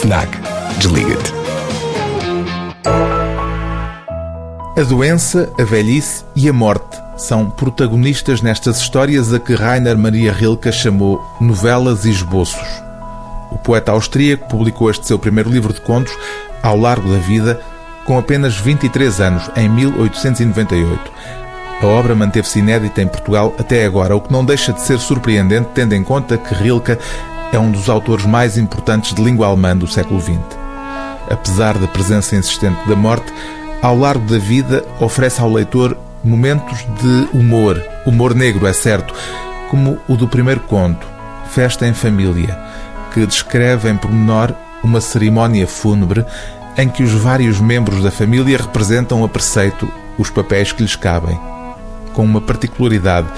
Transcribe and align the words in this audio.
FNAC. 0.00 0.28
Desliga-te. 0.78 1.32
A 4.76 4.82
doença, 4.84 5.52
a 5.58 5.64
velhice 5.64 6.24
e 6.36 6.48
a 6.48 6.52
morte 6.52 6.96
são 7.16 7.50
protagonistas 7.50 8.40
nestas 8.40 8.78
histórias 8.78 9.34
a 9.34 9.40
que 9.40 9.56
Rainer 9.56 9.98
Maria 9.98 10.32
Rilke 10.32 10.70
chamou 10.70 11.20
novelas 11.40 12.04
e 12.04 12.10
esboços. 12.10 12.68
O 13.50 13.58
poeta 13.58 13.90
austríaco 13.90 14.48
publicou 14.48 14.88
este 14.88 15.04
seu 15.04 15.18
primeiro 15.18 15.50
livro 15.50 15.72
de 15.72 15.80
contos 15.80 16.16
ao 16.62 16.78
largo 16.78 17.10
da 17.10 17.18
vida, 17.18 17.60
com 18.04 18.16
apenas 18.16 18.56
23 18.56 19.20
anos, 19.20 19.50
em 19.56 19.68
1898. 19.68 21.10
A 21.82 21.86
obra 21.86 22.14
manteve-se 22.14 22.60
inédita 22.60 23.02
em 23.02 23.08
Portugal 23.08 23.52
até 23.58 23.84
agora, 23.84 24.14
o 24.14 24.20
que 24.20 24.32
não 24.32 24.44
deixa 24.44 24.72
de 24.72 24.80
ser 24.80 25.00
surpreendente, 25.00 25.70
tendo 25.74 25.94
em 25.94 26.04
conta 26.04 26.38
que 26.38 26.54
Rilke 26.54 26.96
é 27.52 27.58
um 27.58 27.70
dos 27.70 27.88
autores 27.88 28.26
mais 28.26 28.58
importantes 28.58 29.14
de 29.14 29.22
língua 29.22 29.46
alemã 29.46 29.76
do 29.76 29.86
século 29.86 30.20
XX. 30.20 30.38
Apesar 31.30 31.78
da 31.78 31.86
presença 31.86 32.36
insistente 32.36 32.86
da 32.88 32.96
morte, 32.96 33.32
ao 33.82 33.96
largo 33.96 34.26
da 34.26 34.38
vida 34.38 34.84
oferece 35.00 35.40
ao 35.40 35.50
leitor 35.50 35.96
momentos 36.22 36.84
de 37.00 37.36
humor, 37.36 37.82
humor 38.06 38.34
negro, 38.34 38.66
é 38.66 38.72
certo, 38.72 39.14
como 39.70 39.98
o 40.08 40.16
do 40.16 40.26
primeiro 40.26 40.60
conto, 40.60 41.06
Festa 41.50 41.86
em 41.86 41.94
Família, 41.94 42.58
que 43.12 43.24
descreve 43.26 43.88
em 43.90 43.96
pormenor 43.96 44.54
uma 44.82 45.00
cerimónia 45.00 45.66
fúnebre 45.66 46.24
em 46.76 46.88
que 46.88 47.02
os 47.02 47.12
vários 47.12 47.60
membros 47.60 48.02
da 48.02 48.10
família 48.10 48.58
representam 48.58 49.24
a 49.24 49.28
preceito 49.28 49.90
os 50.18 50.30
papéis 50.30 50.72
que 50.72 50.82
lhes 50.82 50.96
cabem. 50.96 51.38
Com 52.12 52.24
uma 52.24 52.40
particularidade, 52.40 53.28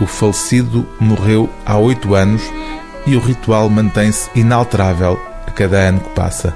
o 0.00 0.06
falecido 0.06 0.86
morreu 0.98 1.48
há 1.64 1.76
oito 1.78 2.14
anos 2.14 2.42
e 3.06 3.16
o 3.16 3.20
ritual 3.20 3.68
mantém-se 3.68 4.30
inalterável 4.34 5.20
a 5.46 5.50
cada 5.50 5.76
ano 5.76 6.00
que 6.00 6.10
passa. 6.10 6.54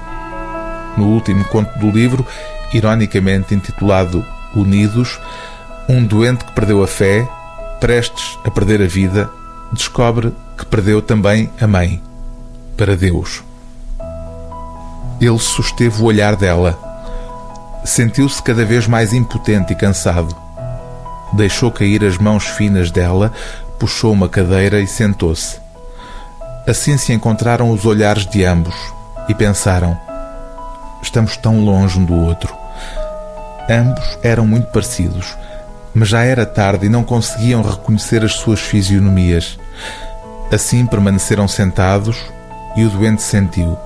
No 0.97 1.07
último 1.07 1.43
conto 1.45 1.77
do 1.79 1.91
livro, 1.91 2.25
ironicamente 2.73 3.53
intitulado 3.53 4.25
Unidos, 4.55 5.19
um 5.87 6.03
doente 6.03 6.43
que 6.43 6.51
perdeu 6.53 6.81
a 6.81 6.87
fé, 6.87 7.27
prestes 7.79 8.39
a 8.43 8.49
perder 8.49 8.81
a 8.81 8.87
vida, 8.87 9.29
descobre 9.71 10.33
que 10.57 10.65
perdeu 10.65 11.01
também 11.01 11.49
a 11.61 11.67
mãe, 11.67 12.01
para 12.75 12.95
Deus. 12.95 13.43
Ele 15.19 15.39
susteve 15.39 16.01
o 16.01 16.05
olhar 16.05 16.35
dela. 16.35 16.77
Sentiu-se 17.83 18.41
cada 18.41 18.65
vez 18.65 18.87
mais 18.87 19.13
impotente 19.13 19.73
e 19.73 19.75
cansado. 19.75 20.35
Deixou 21.33 21.71
cair 21.71 22.03
as 22.03 22.17
mãos 22.17 22.45
finas 22.45 22.91
dela, 22.91 23.33
puxou 23.79 24.11
uma 24.11 24.29
cadeira 24.29 24.79
e 24.79 24.87
sentou-se. 24.87 25.66
Assim 26.67 26.97
se 26.97 27.13
encontraram 27.13 27.71
os 27.71 27.85
olhares 27.85 28.25
de 28.25 28.43
ambos 28.43 28.75
e 29.29 29.33
pensaram: 29.33 29.97
estamos 31.01 31.37
tão 31.37 31.63
longe 31.63 31.97
um 31.97 32.03
do 32.03 32.13
outro. 32.13 32.53
Ambos 33.69 34.19
eram 34.21 34.45
muito 34.45 34.67
parecidos, 34.67 35.33
mas 35.93 36.09
já 36.09 36.23
era 36.23 36.45
tarde 36.45 36.87
e 36.87 36.89
não 36.89 37.05
conseguiam 37.05 37.61
reconhecer 37.61 38.21
as 38.25 38.33
suas 38.33 38.59
fisionomias. 38.59 39.57
Assim 40.51 40.85
permaneceram 40.85 41.47
sentados 41.47 42.17
e 42.75 42.83
o 42.83 42.89
doente 42.89 43.21
sentiu. 43.21 43.77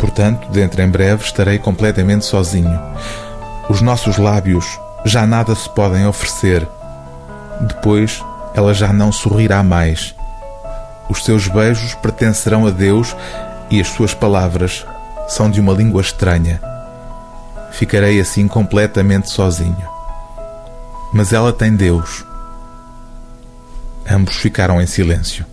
Portanto, 0.00 0.48
dentro 0.50 0.82
em 0.82 0.88
breve 0.88 1.22
estarei 1.24 1.60
completamente 1.60 2.24
sozinho. 2.24 2.80
Os 3.68 3.80
nossos 3.80 4.18
lábios 4.18 4.66
já 5.04 5.24
nada 5.24 5.54
se 5.54 5.68
podem 5.70 6.08
oferecer. 6.08 6.66
Depois 7.60 8.20
ela 8.52 8.74
já 8.74 8.92
não 8.92 9.12
sorrirá 9.12 9.62
mais. 9.62 10.15
Os 11.08 11.24
seus 11.24 11.48
beijos 11.48 11.94
pertencerão 11.94 12.66
a 12.66 12.70
Deus 12.70 13.16
e 13.70 13.80
as 13.80 13.88
suas 13.88 14.14
palavras 14.14 14.84
são 15.28 15.50
de 15.50 15.60
uma 15.60 15.72
língua 15.72 16.00
estranha. 16.00 16.60
Ficarei 17.72 18.20
assim 18.20 18.48
completamente 18.48 19.30
sozinho. 19.30 19.88
Mas 21.12 21.32
ela 21.32 21.52
tem 21.52 21.74
Deus. 21.74 22.24
Ambos 24.08 24.36
ficaram 24.36 24.80
em 24.80 24.86
silêncio. 24.86 25.44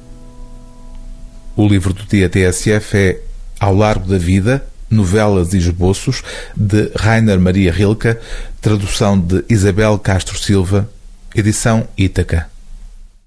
O 1.55 1.67
livro 1.67 1.93
do 1.93 2.03
dia 2.03 2.29
TSF 2.29 2.97
é 2.97 3.19
Ao 3.59 3.75
Largo 3.75 4.07
da 4.07 4.17
Vida, 4.17 4.65
Novelas 4.89 5.53
e 5.53 5.57
Esboços, 5.57 6.23
de 6.55 6.91
Rainer 6.95 7.39
Maria 7.39 7.71
Rilke, 7.71 8.17
tradução 8.61 9.19
de 9.19 9.43
Isabel 9.49 9.97
Castro 9.99 10.37
Silva, 10.37 10.89
edição 11.35 11.87
Ítaca. 11.97 12.52